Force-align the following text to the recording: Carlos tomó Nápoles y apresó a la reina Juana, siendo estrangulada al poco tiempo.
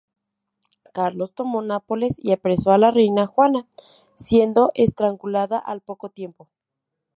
Carlos 0.95 1.35
tomó 1.35 1.61
Nápoles 1.61 2.15
y 2.17 2.31
apresó 2.31 2.71
a 2.71 2.79
la 2.79 2.89
reina 2.89 3.27
Juana, 3.27 3.67
siendo 4.15 4.71
estrangulada 4.73 5.59
al 5.59 5.81
poco 5.81 6.09
tiempo. 6.09 6.49